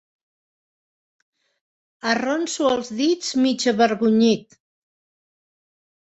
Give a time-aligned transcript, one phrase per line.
[2.11, 4.57] Arronso els dits mig avergonyit.